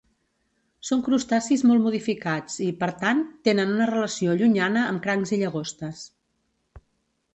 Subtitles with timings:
[0.87, 6.03] Són crustacis molt modificats i, per tant, tenen una relació llunyana amb crancs i llagostes.